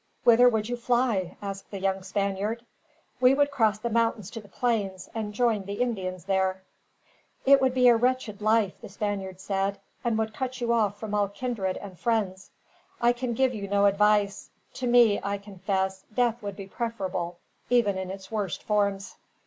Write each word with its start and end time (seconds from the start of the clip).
"Whither 0.23 0.49
would 0.49 0.67
you 0.67 0.77
fly?" 0.77 1.37
asked 1.43 1.69
the 1.69 1.77
young 1.79 2.01
Spaniard. 2.01 2.65
"We 3.19 3.35
would 3.35 3.51
cross 3.51 3.77
the 3.77 3.91
mountains 3.91 4.31
to 4.31 4.41
the 4.41 4.47
plains, 4.47 5.07
and 5.13 5.31
join 5.31 5.65
the 5.65 5.79
Indians 5.79 6.25
there." 6.25 6.63
"It 7.45 7.61
would 7.61 7.75
be 7.75 7.87
a 7.87 7.95
wretched 7.95 8.41
life," 8.41 8.73
the 8.81 8.89
Spaniard 8.89 9.39
said, 9.39 9.79
"and 10.03 10.17
would 10.17 10.33
cut 10.33 10.59
you 10.59 10.73
off 10.73 10.99
from 10.99 11.13
all 11.13 11.27
kindred, 11.27 11.77
and 11.77 11.99
friends. 11.99 12.49
I 12.99 13.13
can 13.13 13.35
give 13.35 13.53
you 13.53 13.67
no 13.67 13.85
advice. 13.85 14.49
To 14.81 14.87
me, 14.87 15.19
I 15.21 15.37
confess, 15.37 16.03
death 16.11 16.41
would 16.41 16.55
be 16.55 16.65
preferable, 16.65 17.37
even 17.69 17.95
in 17.99 18.09
its 18.09 18.31
worst 18.31 18.63
forms. 18.63 19.17